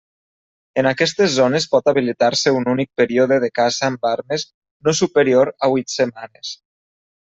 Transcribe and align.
En 0.81 0.87
aquestes 0.91 1.35
zones 1.39 1.67
pot 1.75 1.91
habilitar-se 1.91 2.55
un 2.61 2.67
únic 2.75 2.91
període 3.03 3.39
de 3.45 3.53
caça 3.61 3.93
amb 3.93 4.11
armes 4.17 4.49
no 4.89 4.99
superior 5.05 5.57
a 5.69 5.75
huit 5.77 5.99
setmanes. 6.03 6.61